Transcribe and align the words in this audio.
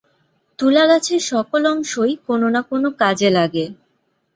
তুলা 0.59 0.83
গাছের 0.87 1.21
সকল 1.27 1.61
অংশই 1.73 2.13
কোন 2.27 2.41
না 2.53 2.61
কোন 2.69 2.83
কাজে 3.01 3.29
লাগে। 3.37 3.65